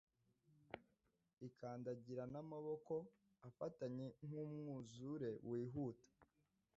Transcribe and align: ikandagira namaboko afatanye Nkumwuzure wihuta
ikandagira 1.47 2.23
namaboko 2.33 2.95
afatanye 3.47 4.05
Nkumwuzure 4.25 5.29
wihuta 5.49 6.07